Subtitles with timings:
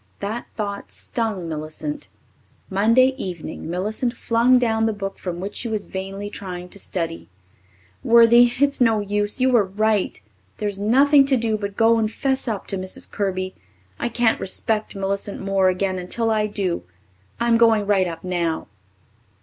[0.19, 2.07] That thought stung Millicent.
[2.71, 7.29] Monday evening Millicent flung down the book from which she was vainly trying to study.
[8.03, 9.39] "Worthie, it's no use.
[9.39, 10.19] You were right.
[10.57, 13.11] There's nothing to do but go and 'fess up to Mrs.
[13.11, 13.53] Kirby.
[13.99, 16.81] I can't respect Millicent Moore again until I do.
[17.39, 18.69] I'm going right up now."